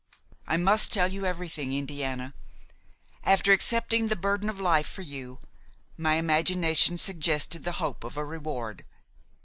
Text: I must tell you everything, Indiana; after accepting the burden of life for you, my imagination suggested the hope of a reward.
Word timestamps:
I 0.47 0.57
must 0.57 0.91
tell 0.91 1.07
you 1.09 1.27
everything, 1.27 1.73
Indiana; 1.73 2.33
after 3.23 3.51
accepting 3.53 4.07
the 4.07 4.15
burden 4.15 4.49
of 4.49 4.59
life 4.59 4.87
for 4.89 5.03
you, 5.03 5.41
my 5.95 6.15
imagination 6.15 6.97
suggested 6.97 7.63
the 7.65 7.73
hope 7.73 8.03
of 8.03 8.17
a 8.17 8.25
reward. 8.25 8.83